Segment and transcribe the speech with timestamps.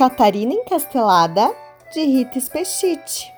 [0.00, 1.54] Catarina Encastelada,
[1.92, 3.30] de Rita Spechite.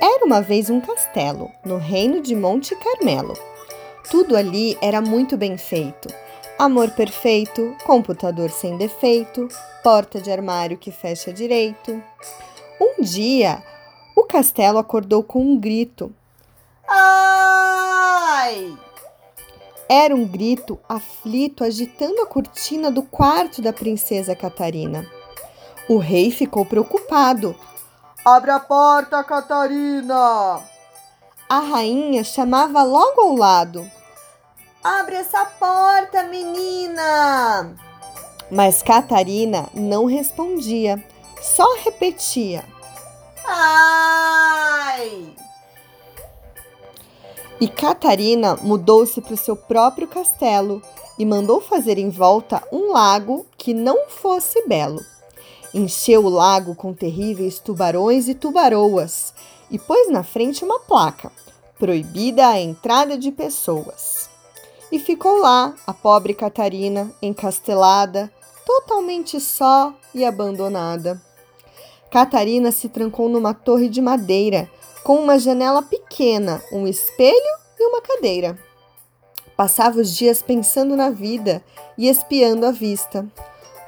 [0.00, 3.36] Era uma vez um castelo, no reino de Monte Carmelo.
[4.08, 6.14] Tudo ali era muito bem feito.
[6.56, 9.48] Amor perfeito, computador sem defeito,
[9.82, 12.00] porta de armário que fecha direito.
[12.80, 13.60] Um dia,
[14.14, 16.14] o castelo acordou com um grito.
[16.86, 18.78] Ai!
[19.92, 25.04] Era um grito aflito agitando a cortina do quarto da princesa Catarina.
[25.88, 27.56] O rei ficou preocupado.
[28.24, 30.60] Abre a porta, Catarina!
[31.48, 33.90] A rainha chamava logo ao lado.
[34.84, 37.74] Abre essa porta, menina!
[38.48, 41.04] Mas Catarina não respondia,
[41.42, 42.64] só repetia:
[43.44, 45.34] Ai!
[47.60, 50.82] E Catarina mudou-se para o seu próprio castelo
[51.18, 55.04] e mandou fazer em volta um lago que não fosse belo.
[55.74, 59.34] Encheu o lago com terríveis tubarões e tubaroas
[59.70, 61.30] e pôs na frente uma placa:
[61.78, 64.30] proibida a entrada de pessoas.
[64.90, 68.32] E ficou lá a pobre Catarina, encastelada,
[68.64, 71.20] totalmente só e abandonada.
[72.10, 74.68] Catarina se trancou numa torre de madeira
[75.04, 78.58] com uma janela pequena, um espelho e uma cadeira.
[79.56, 81.62] Passava os dias pensando na vida
[81.96, 83.26] e espiando a vista.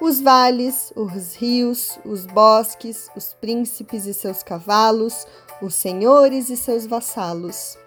[0.00, 5.26] Os vales, os rios, os bosques, os príncipes e seus cavalos,
[5.62, 7.78] os senhores e seus vassalos.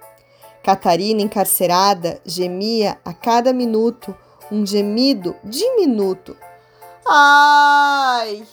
[0.63, 4.15] Catarina, encarcerada, gemia a cada minuto
[4.51, 6.35] um gemido diminuto.
[7.07, 8.43] Ai!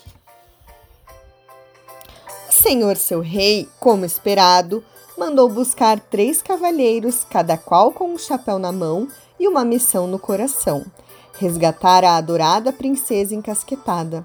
[2.62, 4.84] Senhor seu rei, como esperado,
[5.18, 10.16] mandou buscar três cavalheiros, cada qual com um chapéu na mão e uma missão no
[10.16, 10.84] coração:
[11.40, 14.24] resgatar a adorada princesa encasquetada.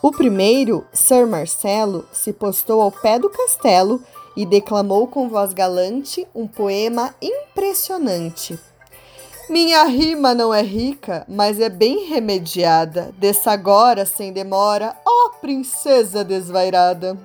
[0.00, 4.00] O primeiro, Sir Marcelo, se postou ao pé do castelo
[4.36, 8.56] e declamou com voz galante um poema impressionante.
[9.50, 13.12] Minha rima não é rica, mas é bem remediada.
[13.18, 17.18] Desça agora, sem demora, ó princesa desvairada.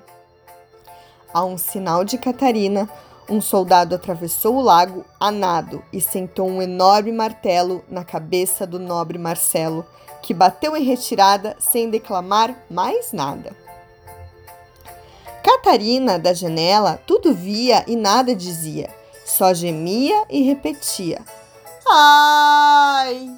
[1.33, 2.89] A um sinal de Catarina,
[3.29, 8.77] um soldado atravessou o lago a nado e sentou um enorme martelo na cabeça do
[8.77, 9.85] nobre Marcelo,
[10.21, 13.55] que bateu em retirada sem declamar mais nada.
[15.41, 18.89] Catarina, da janela, tudo via e nada dizia,
[19.25, 21.21] só gemia e repetia:
[21.89, 23.31] Ai!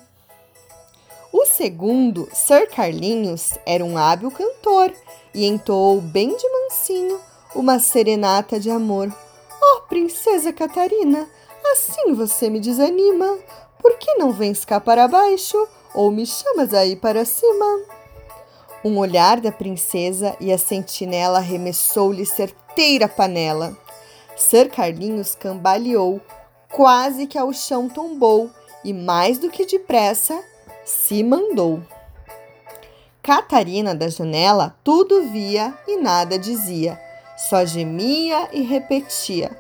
[1.31, 4.91] O segundo, Sir Carlinhos, era um hábil cantor
[5.33, 9.13] e entoou bem de mansinho uma serenata de amor.
[9.61, 11.27] Oh, princesa Catarina,
[11.71, 13.37] assim você me desanima.
[13.79, 17.81] Por que não vens cá para baixo ou me chamas aí para cima?
[18.83, 23.77] Um olhar da princesa e a sentinela arremessou-lhe certeira panela.
[24.35, 26.19] Sir Carlinhos cambaleou,
[26.71, 28.49] quase que ao chão tombou
[28.83, 30.43] e, mais do que depressa,
[30.83, 31.81] se mandou.
[33.21, 36.99] Catarina da janela tudo via e nada dizia
[37.49, 39.51] só gemia e repetia: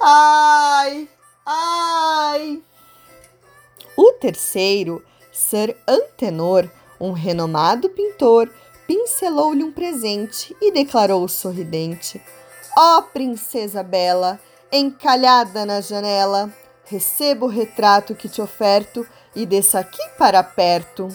[0.00, 1.08] Ai,
[1.44, 2.62] ai.
[3.96, 6.68] O terceiro, Sir Antenor,
[7.00, 8.50] um renomado pintor,
[8.86, 12.20] pincelou-lhe um presente e declarou sorridente:
[12.76, 14.40] Ó oh, princesa bela,
[14.72, 16.52] encalhada na janela,
[16.84, 21.08] receba o retrato que te oferto e desça aqui para perto.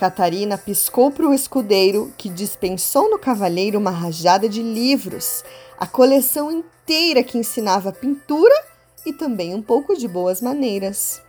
[0.00, 5.44] Catarina piscou para o escudeiro, que dispensou no cavalheiro uma rajada de livros,
[5.78, 8.54] a coleção inteira que ensinava pintura
[9.04, 11.20] e também um pouco de boas maneiras.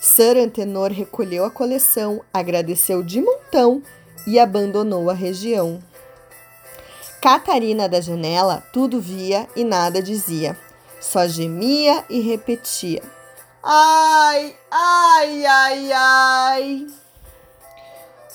[0.00, 3.82] Sir Antenor recolheu a coleção, agradeceu de montão
[4.28, 5.82] e abandonou a região.
[7.20, 10.56] Catarina da janela tudo via e nada dizia,
[11.00, 13.02] só gemia e repetia:
[13.60, 17.03] Ai, ai, ai, ai.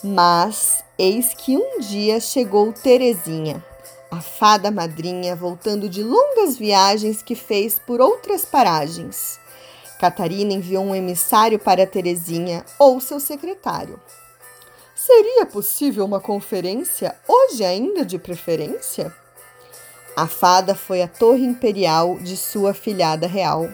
[0.02, 3.62] Mas eis que um dia chegou Terezinha,
[4.10, 9.38] a fada madrinha, voltando de longas viagens que fez por outras paragens.
[10.00, 14.00] Catarina enviou um emissário para Terezinha ou seu secretário.
[14.96, 19.14] Seria possível uma conferência hoje ainda de preferência?
[20.16, 23.70] A fada foi à torre imperial de sua filhada real.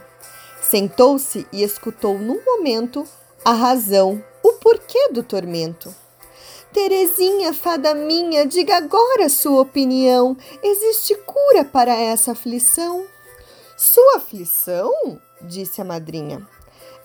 [0.60, 3.08] Sentou-se e escutou num momento
[3.44, 5.94] a razão, o porquê do tormento.
[6.76, 10.36] Terezinha, fada minha, diga agora sua opinião.
[10.62, 13.06] Existe cura para essa aflição?
[13.78, 14.92] Sua aflição?
[15.42, 16.46] disse a madrinha.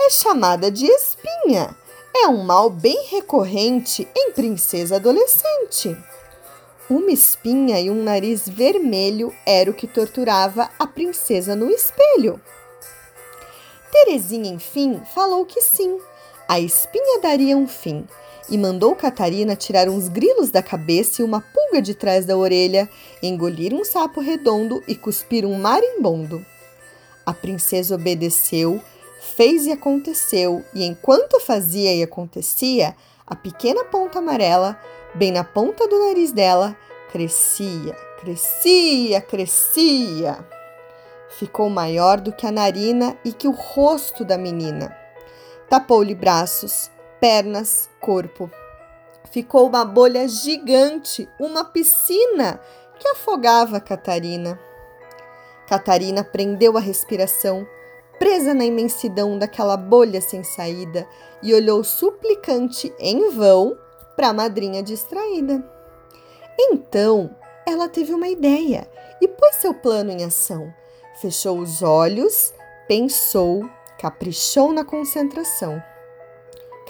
[0.00, 1.72] É chamada de espinha.
[2.12, 5.96] É um mal bem recorrente em princesa adolescente.
[6.90, 12.40] Uma espinha e um nariz vermelho era o que torturava a princesa no espelho.
[13.92, 15.96] Terezinha, enfim, falou que sim,
[16.48, 18.04] a espinha daria um fim,
[18.50, 22.88] e mandou Catarina tirar uns grilos da cabeça e uma pulga de trás da orelha,
[23.22, 26.44] engolir um sapo redondo e cuspir um marimbondo.
[27.24, 28.80] A princesa obedeceu,
[29.36, 34.76] fez e aconteceu, e enquanto fazia e acontecia, a pequena ponta amarela,
[35.14, 36.76] bem na ponta do nariz dela,
[37.12, 40.44] crescia, crescia, crescia.
[41.38, 44.96] Ficou maior do que a narina e que o rosto da menina.
[45.68, 48.50] Tapou-lhe braços, pernas, corpo.
[49.30, 52.60] Ficou uma bolha gigante, uma piscina
[52.98, 54.58] que afogava Catarina.
[55.68, 57.66] Catarina prendeu a respiração,
[58.18, 61.06] presa na imensidão daquela bolha sem saída,
[61.42, 63.78] e olhou suplicante em vão
[64.16, 65.64] para a madrinha distraída.
[66.58, 67.34] Então
[67.66, 68.90] ela teve uma ideia
[69.20, 70.72] e pôs seu plano em ação.
[71.20, 72.52] Fechou os olhos,
[72.88, 73.68] pensou,
[73.98, 75.82] caprichou na concentração.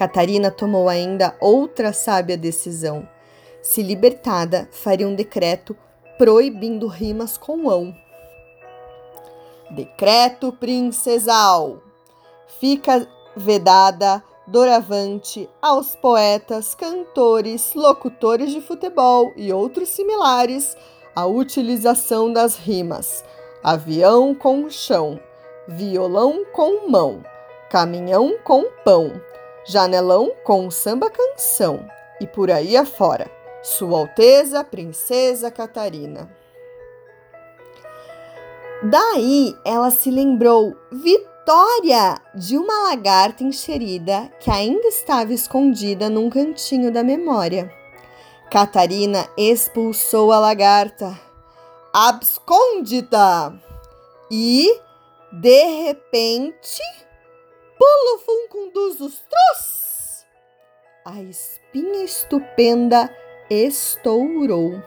[0.01, 3.07] Catarina tomou ainda outra sábia decisão.
[3.61, 5.77] Se libertada, faria um decreto
[6.17, 7.95] proibindo rimas com ão.
[9.71, 11.83] Decreto princesal.
[12.59, 13.07] Fica
[13.37, 20.79] vedada doravante aos poetas, cantores, locutores de futebol e outros similares
[21.15, 23.23] a utilização das rimas:
[23.63, 25.21] avião com chão,
[25.69, 27.23] violão com mão,
[27.69, 29.21] caminhão com pão,
[29.67, 31.89] janelão com samba canção
[32.21, 33.31] e por aí afora.
[33.63, 36.31] Sua Alteza Princesa Catarina.
[38.83, 46.91] Daí ela se lembrou, vitória, de uma lagarta enxerida que ainda estava escondida num cantinho
[46.91, 47.71] da memória.
[48.51, 51.19] Catarina expulsou a lagarta.
[51.93, 53.53] Absconde-ta!
[54.31, 54.81] E,
[55.31, 56.81] de repente,
[57.81, 60.27] pulo funcundus tros!
[61.03, 63.11] A espinha estupenda
[63.49, 64.83] estourou.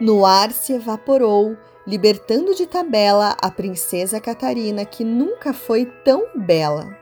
[0.00, 1.54] No ar se evaporou
[1.86, 6.96] libertando de tabela a princesa Catarina, que nunca foi tão bela.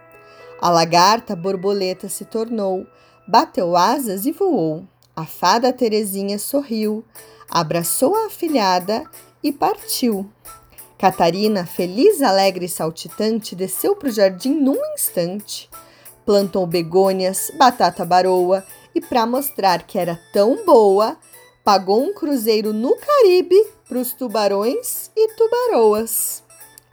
[0.61, 2.85] A lagarta borboleta se tornou,
[3.29, 4.85] bateu asas e voou.
[5.15, 7.05] A fada Terezinha sorriu,
[7.49, 9.05] abraçou a afilhada
[9.41, 10.29] e partiu.
[11.03, 15.69] Catarina, feliz, alegre e saltitante, desceu para o jardim num instante.
[16.25, 18.65] Plantou begônias, batata baroa
[18.95, 21.19] e, para mostrar que era tão boa,
[21.65, 26.45] pagou um cruzeiro no Caribe para os tubarões e tubaroas.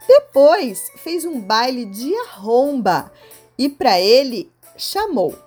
[0.08, 3.12] Depois fez um baile de arromba
[3.56, 5.38] e para ele chamou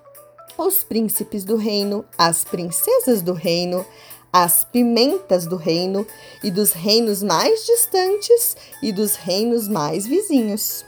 [0.58, 3.86] os príncipes do reino, as princesas do reino,
[4.34, 6.08] as pimentas do reino
[6.44, 10.84] e dos reinos mais distantes e dos reinos mais vizinhos.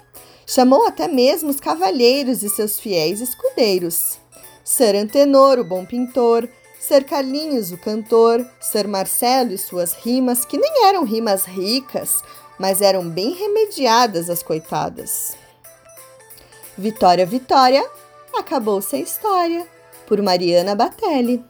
[0.47, 4.19] Chamou até mesmo os cavalheiros e seus fiéis escudeiros.
[4.63, 6.49] Ser Antenor, o bom pintor,
[6.79, 12.23] Ser Carlinhos, o cantor, Ser Marcelo e suas rimas, que nem eram rimas ricas,
[12.59, 15.37] mas eram bem remediadas as coitadas.
[16.75, 17.87] Vitória, Vitória,
[18.35, 19.67] acabou-se a história,
[20.07, 21.43] por Mariana Batelli.